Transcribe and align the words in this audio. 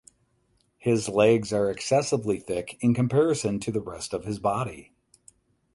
His 0.79 1.09
legs 1.09 1.53
are 1.53 1.69
excessively 1.69 2.39
thick 2.39 2.75
in 2.81 2.95
comparison 2.95 3.59
to 3.59 3.71
the 3.71 3.81
rest 3.81 4.15
of 4.15 4.25
his 4.25 4.39
body. 4.39 4.93